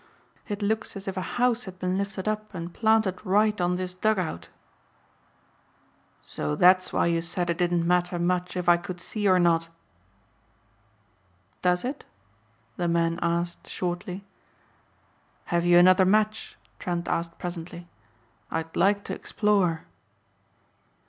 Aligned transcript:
It 0.47 0.63
looks 0.63 0.95
as 0.95 1.07
if 1.07 1.15
a 1.15 1.21
house 1.37 1.65
had 1.65 1.77
been 1.77 1.95
lifted 1.95 2.27
up 2.27 2.55
and 2.55 2.73
planted 2.73 3.23
right 3.23 3.61
on 3.61 3.75
this 3.75 3.93
dug 3.93 4.17
out." 4.17 4.49
"So 6.23 6.55
that's 6.55 6.91
why 6.91 7.05
you 7.05 7.21
said 7.21 7.51
it 7.51 7.59
didn't 7.59 7.85
matter 7.85 8.17
much 8.17 8.57
if 8.57 8.67
I 8.67 8.77
could 8.77 8.99
see 8.99 9.27
or 9.27 9.37
not?" 9.37 9.69
"Does 11.61 11.85
it?" 11.85 12.03
the 12.77 12.87
man 12.87 13.19
asked 13.21 13.67
shortly. 13.69 14.25
"Have 15.53 15.65
you 15.65 15.77
another 15.77 16.03
match?" 16.05 16.57
Trent 16.79 17.07
asked 17.07 17.37
presently. 17.37 17.87
"I'd 18.49 18.75
like 18.75 19.03
to 19.03 19.13
explore." 19.13 19.83